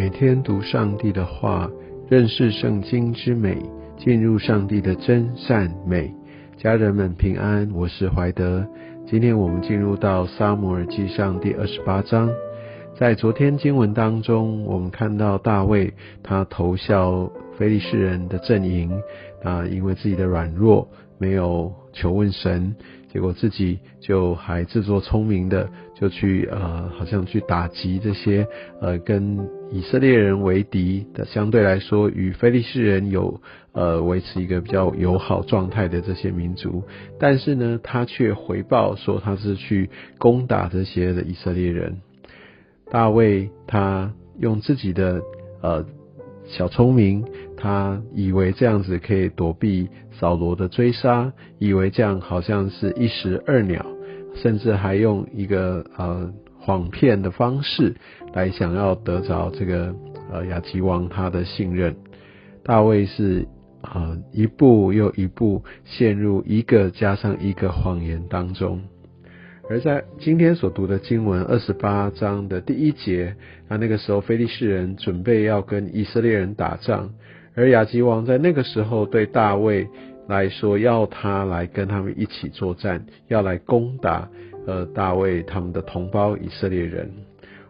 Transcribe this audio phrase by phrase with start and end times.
[0.00, 1.70] 每天读上帝的话，
[2.08, 3.58] 认识圣经之美，
[3.98, 6.10] 进入上帝的真善美。
[6.56, 8.66] 家人们平安，我是怀德。
[9.06, 12.30] 今天我们进入到撒母耳记上第二十八章。
[12.98, 18.90] 在昨天经文当中，我们看到大卫他投效非利士人的阵营
[19.44, 22.74] 啊，因为自己的软弱，没有求问神。
[23.12, 28.46] 结果自己就还自作聪明的就去呃，好像去打击这些
[28.80, 33.40] 呃跟以色列人为敌的，相对来说与非利士人有
[33.72, 36.84] 呃维持一个比较友好状态的这些民族，
[37.18, 41.98] 但是呢，他却回报说他是去攻打这些的以色列人。
[42.90, 45.20] 大卫他用自己的
[45.62, 45.84] 呃。
[46.46, 47.24] 小聪明，
[47.60, 53.84] 他以为这样子可以躲避扫罗的追杀，以为这样好像是一石二鸟，
[54.34, 57.94] 甚至还用一个呃谎骗的方式
[58.32, 59.94] 来想要得着这个
[60.32, 61.94] 呃亚吉王他的信任。
[62.62, 63.46] 大卫是
[63.82, 68.80] 啊一步又一步陷入一个加上一个谎言当中。
[69.68, 73.36] 而在今天所读的经文二十八章的第一节，
[73.68, 77.10] 那那个时候非利士人准备要跟以色列人打仗，
[77.60, 79.86] 而亚吉王在那个时候对大卫
[80.26, 84.26] 来说，要他来跟他们一起作战，要来攻打
[84.66, 87.10] 呃大卫他们的同胞以色列人。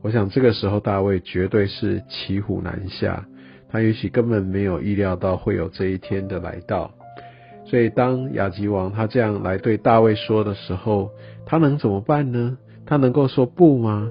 [0.00, 3.26] 我想这个时候大卫绝对是骑虎难下，
[3.68, 6.90] 他也许根本没有意料到会有这一天的来到。
[7.66, 11.10] 所以，当亚吉王他这样来对大卫说的时候，
[11.44, 12.56] 他能怎么办呢？
[12.86, 14.10] 他能够说不吗？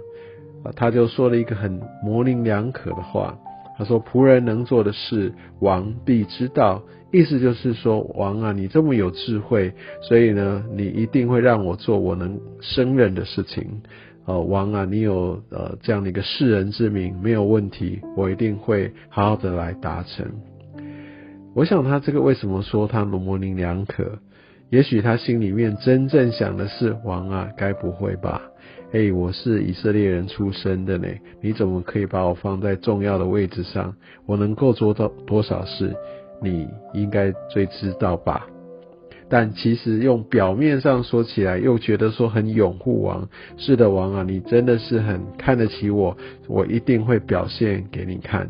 [0.76, 3.40] 他就说了一个很模棱两可的话。
[3.84, 6.82] 说：“仆人能做的事，王必知道。”
[7.12, 13.84] 意思就是说，王啊，你这么有智慧，所以呢，你一定会让我做我能胜任的事情。
[14.26, 20.26] 呃，王啊，你有呃这样的一个世人之名，没有问题，我一定会好好的来达成。
[21.54, 24.18] 我想他这个为什么说他模棱两可？
[24.74, 28.42] 也许他心里面真正想的是：王啊，该不会吧？
[28.92, 31.08] 哎，我是以色列人出身的呢，
[31.42, 33.96] 你怎么可以把我放在重要的位置上？
[34.26, 35.96] 我能够做到多少事，
[36.42, 38.48] 你应该最知道吧？
[39.30, 43.30] 但其实用表面上说起来，又觉得说很拥护王。
[43.58, 46.18] 是的，王啊，你真的是很看得起我，
[46.48, 48.50] 我一定会表现给你看。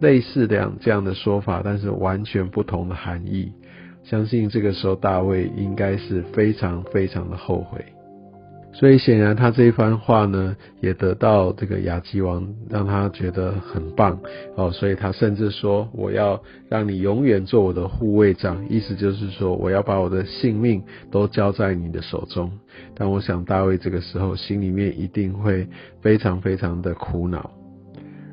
[0.00, 3.52] 类似这样这样的说法，但是完全不同的含义。
[4.02, 7.84] 相信这个时候大卫应该是非常非常的后悔。
[8.72, 14.16] 所以显然他这一番话呢，也得到这个亚基王让他觉得很棒
[14.54, 14.70] 哦。
[14.70, 20.80] 所以他甚至说：“我要让你永远做我的护卫长。”意思就是说，我要把我的性命
[21.10, 22.48] 都交在你的手中。
[22.94, 25.66] 但我想大卫这个时候心里面一定会
[26.00, 27.50] 非常非常的苦恼。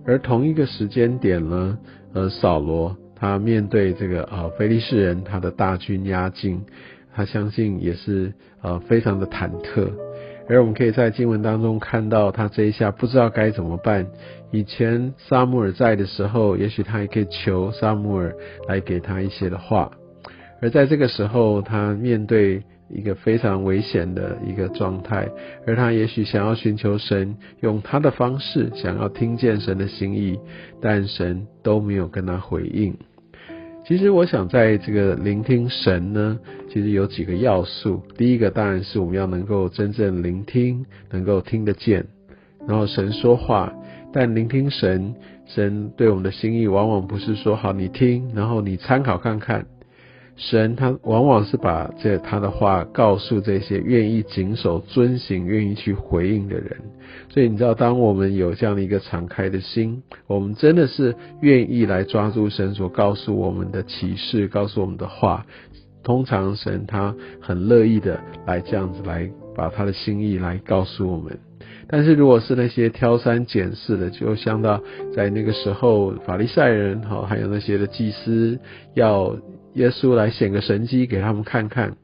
[0.05, 1.79] 而同一个时间点呢，
[2.13, 6.61] 呃，扫罗他面对这个呃菲利士人，他的大军压境，
[7.13, 9.89] 他相信也是呃非常的忐忑。
[10.47, 14.07] 而我们可以在经文当中看到，他这一下不知道该怎么办。
[14.51, 18.33] 以前撒母耳在的时候，也许他也可以求撒母耳
[18.67, 19.91] 来给他一些的话，
[20.61, 22.63] 而在这个时候，他面对。
[22.89, 25.27] 一个非常危险的一个状态，
[25.65, 30.39] 而他也许想要寻求神，用他的方式想要听见神的心意，
[30.81, 32.97] 但神都没有跟他回应。
[33.87, 36.37] 其实我想在这个聆听神呢，
[36.67, 38.03] 其实有几个要素。
[38.17, 42.05] 第一个当然是我们要能够真正聆听，能够听得见，
[42.67, 43.71] 然后神说话。
[44.11, 45.15] 但聆听神，
[45.45, 49.65] 神对我们的心意，往往不是说好你听，然后你参考看看。
[50.37, 56.77] 神他往往是把这他的话告诉这些愿意谨守遵行、愿意去回应的人。
[57.29, 65.45] 所以你知道，当我们有这样的一个敞开的心，我们真的是愿意来抓住神所告诉我们的启示、告诉我们的话。
[66.03, 71.37] 通常神他很乐意的来这样子来把他的心意来告诉我们。
[71.89, 74.81] 但是如果是那些挑三拣四的，就像到
[75.13, 78.59] 在那个时候法利赛人哈，还有那些的祭司
[78.93, 79.35] 要。
[79.77, 81.95] 耶稣来显个神迹给他们看看，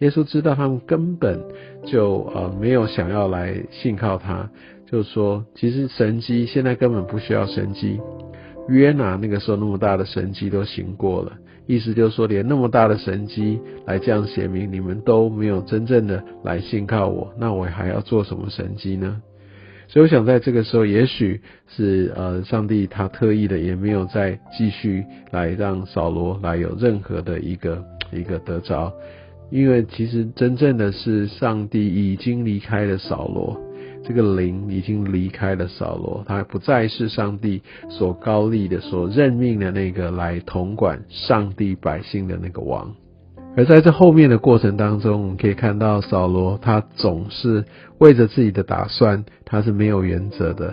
[0.00, 1.40] 耶稣知道他们根本
[1.86, 4.50] 就呃没有想要来信靠他，
[4.90, 8.00] 就说其实神迹现在根本不需要神迹，
[8.68, 11.32] 约拿那个时候那么大的神迹都行过了，
[11.66, 19.22] 意思就是说连那么大的神迹来这样写明你们都没有真正的来信靠我，那我还要做什么神迹呢？
[19.92, 28.92] 所以我想，在这个时候，也许是呃，上帝他特意的也没有再继续来让扫罗来有任何的一个一个得着，
[29.50, 33.60] 因为其实真正的是上帝已经离开了扫罗，
[34.04, 42.94] 这个灵已经离开了扫罗，他不再是上帝所高立的、所任命的那个来统管上帝百姓的那个王。
[43.56, 47.64] 而在这后面的过程当中，我们可以看到扫罗他总是
[47.98, 50.72] 为着自己的打算，他是没有原则的。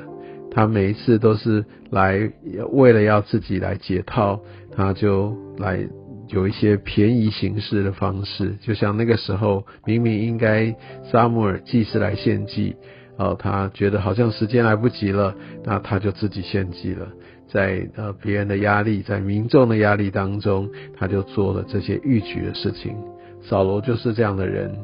[0.52, 2.32] 他每一次都是来
[2.72, 4.40] 为了要自己来解套，
[4.76, 5.88] 他就来
[6.30, 8.56] 有一些便宜行事的方式。
[8.62, 10.76] 就像那个时候，明明应该
[11.12, 12.76] 撒母耳祭司来献祭，
[13.18, 17.08] 哦，他觉得好像时间来不及了，那他就自己献祭了。
[17.48, 22.96] 在呃别人的压力，在民众的压力当中，他就做了这些逾矩的事情。
[23.42, 24.76] 扫罗就是这样的人，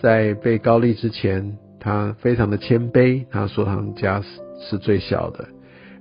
[0.00, 4.28] 在被高丽之前，他非常的谦卑，他说他们家是
[4.58, 5.46] 是最小的。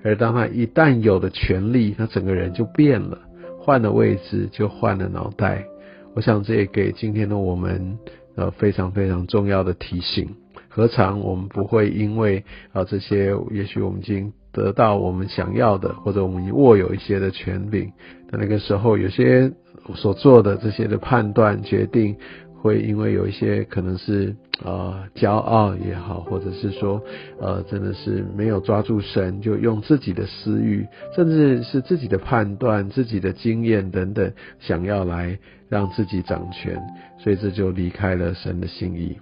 [0.04, 3.20] 而当他一旦有了权力，他整个人就变了，
[3.60, 5.66] 换了位置就换了脑袋。
[6.14, 7.98] 我想这也给今天的我们
[8.36, 10.30] 呃非常非常重要的提醒。
[10.76, 12.44] 何尝我们不会因为
[12.74, 17.94] 啊这些，也许我们已经得到我们想要的，或者我们已握有一些的权柄，
[18.30, 19.54] 但那个时候有些
[19.94, 22.18] 所做的这些的判断决定，
[22.62, 24.36] 会因为有一些可能是
[24.66, 27.02] 呃骄傲也好，或者是说
[27.40, 30.86] 呃真的是没有抓住神，就用自己的私欲，
[31.16, 35.40] 甚至是自己的判断、自己的经验等等，想要来
[35.70, 36.78] 让自己掌权，
[37.18, 39.16] 所以这就离开了神的心意。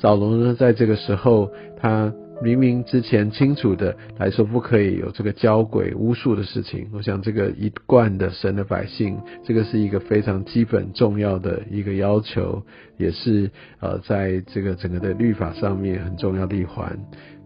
[0.00, 2.10] 扫罗呢，在这个时候，他
[2.42, 6.88] 明明之前清楚的来说，不可以有这个交鬼巫术的事情。
[6.94, 12.62] 我想，这个一贯的神的百姓，这个是一个非常基本重要的一个要求，
[12.96, 13.50] 也是
[13.80, 16.98] 呃，在这个整个的律法上面很重要的一环。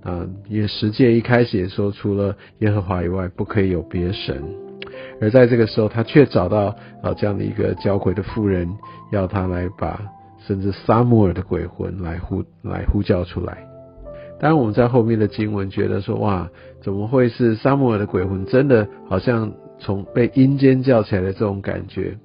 [0.04, 4.40] 啊，也十诫一开始也说，除了耶和华以外，不可以有别神。
[5.20, 6.66] 而在这个时候，他却找到
[7.02, 8.68] 啊这样的一个交鬼的妇人，
[9.10, 10.00] 要他来把。
[10.46, 13.66] 甚至撒母耳的鬼魂来呼来呼叫出来。
[14.40, 16.50] 当然，我们在后面的经文觉得说，哇，
[16.82, 18.44] 怎么会是撒母耳的鬼魂？
[18.46, 22.18] 真的好像从被阴间叫起来的这种感觉。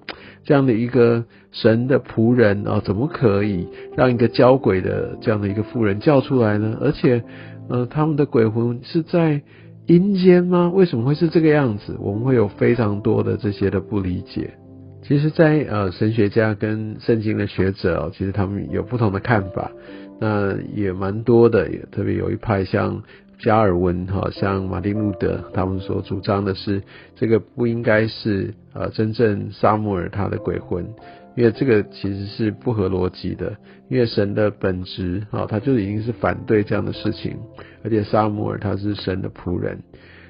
[0.43, 6.77] 这样的一个神的仆人啊，怎么可以让一个交鬼的这样的一个妇人叫出来呢？
[6.81, 7.23] 而且，
[7.69, 9.41] 呃，他们的鬼魂是在
[9.85, 10.71] 阴间吗？
[10.73, 11.95] 为什么会是这个样子？
[11.99, 14.51] 我们会有非常多的这些的不理解。
[15.09, 19.71] 其实，在呃神学家跟圣经的学者哦，其实他们有不同的看法，
[20.21, 23.01] 那也蛮多的，也特别有一派像
[23.39, 26.83] 加尔文哈，像马丁路德，他们所主张的是
[27.15, 30.85] 这个不应该是呃真正沙姆尔他的鬼魂，
[31.35, 33.57] 因为这个其实是不合逻辑的，
[33.89, 37.35] 因为神的本质啊，他就已经是反对这样的事情，
[37.83, 39.79] 而且沙姆尔他是神的仆人。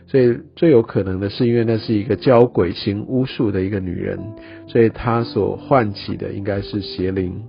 [0.10, 4.20] 所以最有可能的是，因为那是一个教鬼行巫术的一个女人，
[4.68, 7.44] 所以她所唤起的应该是邪灵，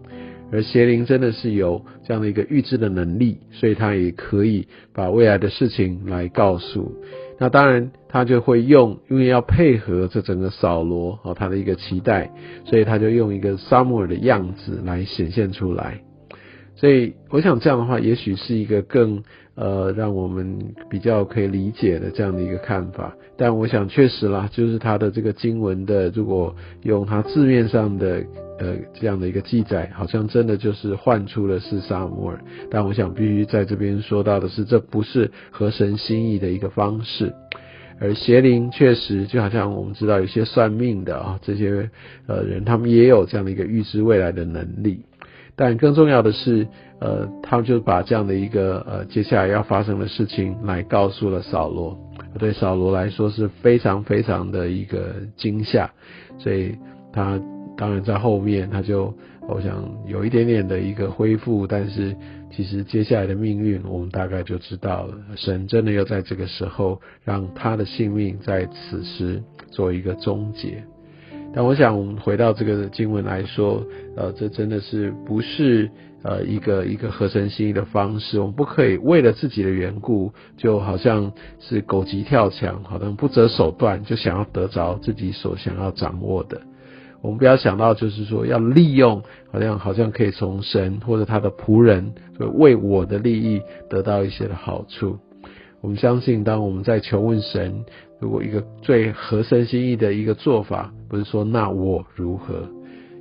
[0.53, 6.93] 而邪灵真的是有这样的一个预知的能力，所以她也可以把未来的事情来告诉。
[7.39, 12.31] 那当然，他就会用，因为要配合这整个扫罗和他的一个期待，
[12.67, 16.03] 所以他就用一个撒母耳的样子来显现出来。
[16.81, 19.23] 所以我想这样的话，也许是一个更
[19.55, 23.15] 呃让我们比较可以理解的这样的一个看法。
[23.37, 28.25] 但我想确实啦，就是他的这个经文的，如果用他字面上的
[28.59, 32.41] 呃这样的一个记载，好像真的就是唤出了是萨摩尔。
[32.71, 37.35] 但我想必须在这边说到的是，这不是合神心意的一个方式。
[38.01, 41.91] 而邪灵确实就好像我们知道有些算命的啊这些
[42.27, 45.05] 呃人，他们也有这样的一个预知未来的能力。
[45.61, 46.67] 但更重要的是，
[47.01, 51.95] 呃，他们就把这样的一个呃接下来要发生的事情来告诉了扫罗，
[52.39, 55.91] 对扫罗来说是非常非常的一个惊吓，
[56.39, 56.75] 所以
[57.13, 57.39] 他
[57.77, 59.13] 当然在后面他就
[59.47, 62.17] 我想有一点点的一个恢复，但是
[62.51, 70.83] 其实接下来的命运我们大概就知道了，神真的要在这个时候让他的性命在此时做一个终结。
[71.53, 73.85] 但我想，我们回到这个经文来说，
[74.17, 75.91] 呃，这真的是不是
[76.23, 78.39] 呃一个一个合成心意的方式？
[78.39, 86.61] 我们不可以为了自己的缘故，就好像是狗急跳墙，好像不择手段，就想要得着自己所想要掌握的。
[87.21, 95.19] 我们不要想到，就是说要利用，好像好像可以从神或者他的仆人，为我的利益得到一些的好处。
[95.81, 97.85] 我们相信，当我们在求问神。
[98.21, 102.69] 如果一个最合神心意的一个做法，不是说那我如何，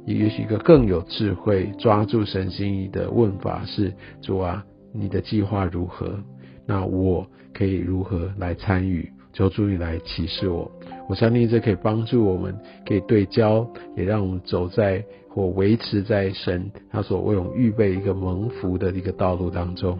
[0.05, 6.19] 也许一个更有智慧抓住神心意的问法是：主啊，你的计划如何？
[6.65, 9.09] 那我可以如何来参与？
[9.31, 10.69] 求主你来启示我。
[11.07, 12.53] 我相信这可以帮助我们，
[12.85, 19.97] 可以对焦，也让我们走在或维持在神他所为我们预备一个蒙福的一个道路当中。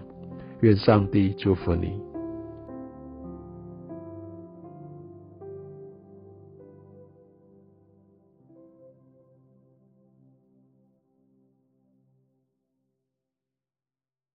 [0.60, 2.09] 愿上帝祝福你。